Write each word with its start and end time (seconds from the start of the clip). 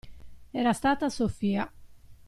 Era 0.51 0.73
stata 0.73 1.09
Sofia. 1.11 1.71